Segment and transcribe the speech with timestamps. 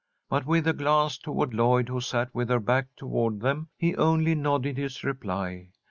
[0.29, 4.33] But, with a glance toward Lloyd, who sat with her back toward them, he only
[4.33, 5.69] nodded his reply.